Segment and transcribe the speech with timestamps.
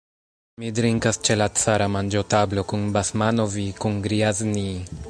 [0.61, 4.77] Mi drinkas ĉe la cara manĝotablo kun Basmanov'j, kun Grjaznij'j.